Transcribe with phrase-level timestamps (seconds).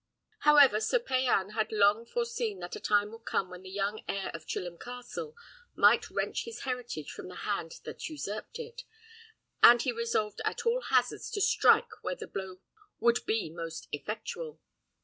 [0.39, 4.31] However, Sir Payan had long foreseen that a time would come when the young heir
[4.33, 5.35] of Chilham Castle
[5.75, 8.83] might wrench his heritage from the hand that usurped it,
[9.61, 12.61] and he resolved at all hazards to strike where the blow
[12.99, 14.59] would be most effectual.